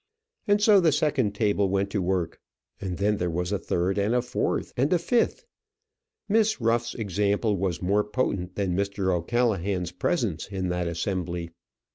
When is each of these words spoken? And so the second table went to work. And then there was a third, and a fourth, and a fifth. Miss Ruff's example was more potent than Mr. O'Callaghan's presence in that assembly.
And 0.47 0.59
so 0.59 0.79
the 0.79 0.91
second 0.91 1.35
table 1.35 1.69
went 1.69 1.91
to 1.91 2.01
work. 2.01 2.39
And 2.79 2.97
then 2.97 3.17
there 3.17 3.29
was 3.29 3.51
a 3.51 3.59
third, 3.59 3.99
and 3.99 4.15
a 4.15 4.23
fourth, 4.23 4.73
and 4.75 4.91
a 4.91 4.97
fifth. 4.97 5.45
Miss 6.27 6.59
Ruff's 6.59 6.95
example 6.95 7.55
was 7.55 7.83
more 7.83 8.03
potent 8.03 8.55
than 8.55 8.75
Mr. 8.75 9.13
O'Callaghan's 9.13 9.91
presence 9.91 10.47
in 10.47 10.69
that 10.69 10.87
assembly. 10.87 11.51